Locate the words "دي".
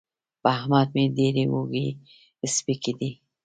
2.99-3.11